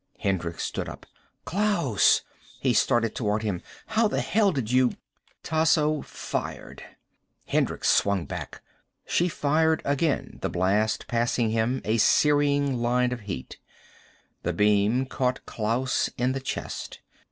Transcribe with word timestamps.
Hendricks 0.21 0.63
stood 0.63 0.89
up. 0.89 1.05
"Klaus!" 1.45 2.23
He 2.59 2.73
started 2.73 3.13
toward 3.13 3.43
him. 3.43 3.61
"How 3.85 4.07
the 4.07 4.19
hell 4.21 4.51
did 4.51 4.71
you" 4.71 4.93
Tasso 5.43 6.01
fired. 6.01 6.81
Hendricks 7.45 7.87
swung 7.91 8.25
back. 8.25 8.63
She 9.05 9.29
fired 9.29 9.79
again, 9.85 10.39
the 10.41 10.49
blast 10.49 11.05
passing 11.07 11.51
him, 11.51 11.83
a 11.85 11.97
searing 11.99 12.79
line 12.79 13.11
of 13.13 13.19
heat. 13.29 13.59
The 14.41 14.53
beam 14.53 15.05
caught 15.05 15.45
Klaus 15.45 16.09
in 16.17 16.31
the 16.31 16.41
chest. 16.41 16.99